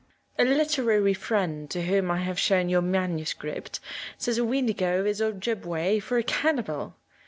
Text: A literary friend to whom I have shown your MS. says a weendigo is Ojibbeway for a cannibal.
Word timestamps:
A 0.39 0.43
literary 0.43 1.13
friend 1.13 1.69
to 1.69 1.83
whom 1.85 2.09
I 2.09 2.21
have 2.23 2.39
shown 2.39 2.69
your 2.69 2.81
MS. 2.81 3.35
says 4.17 4.39
a 4.39 4.43
weendigo 4.43 5.05
is 5.05 5.21
Ojibbeway 5.21 5.99
for 5.99 6.17
a 6.17 6.23
cannibal. 6.23 6.95